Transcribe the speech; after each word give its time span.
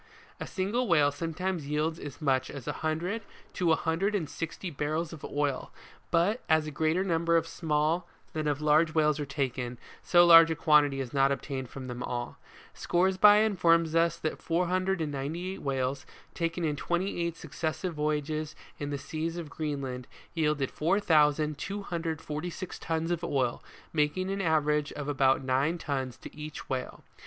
WHALE 0.01 0.07
FISHING. 0.13 0.35
A 0.39 0.47
single 0.55 0.87
whale 0.87 1.11
sometimes 1.11 1.67
yields 1.67 1.99
as 1.99 2.19
much 2.19 2.49
as 2.49 2.67
a 2.67 2.71
hundred 2.73 3.21
to 3.53 3.71
a 3.71 3.75
hundred 3.75 4.15
and 4.15 4.27
sixty 4.27 4.71
barrels 4.71 5.13
of 5.13 5.23
oil, 5.23 5.71
but 6.09 6.41
as 6.49 6.65
a 6.65 6.71
greater 6.71 7.03
number 7.03 7.37
of 7.37 7.45
small, 7.47 8.07
than 8.33 8.47
of 8.47 8.61
large 8.61 8.95
whales 8.95 9.19
are 9.19 9.27
taken, 9.27 9.77
so 10.01 10.25
large 10.25 10.49
a 10.49 10.55
quantity 10.55 10.99
is 11.01 11.13
not 11.13 11.31
obtained 11.31 11.69
from 11.69 11.85
them 11.85 12.01
all. 12.01 12.39
Scoresby 12.73 13.43
informs 13.45 13.93
us 13.93 14.17
that 14.17 14.41
498 14.41 15.61
whales, 15.61 16.07
taken 16.33 16.65
in 16.65 16.75
twenty 16.75 17.21
eight 17.23 17.37
successive 17.37 17.93
voyages 17.93 18.55
in 18.79 18.89
the 18.89 18.97
seas 18.97 19.37
of 19.37 19.51
Green 19.51 19.83
land, 19.83 20.07
yielded 20.33 20.71
4,246 20.71 22.79
tons 22.79 23.11
of 23.11 23.23
oil, 23.23 23.63
making 23.93 24.31
an 24.31 24.41
average 24.41 24.91
of 24.93 25.07
about 25.07 25.43
nine 25.43 25.77
tons 25.77 26.17
to 26.17 26.35
each 26.35 26.67
whale. 26.67 27.03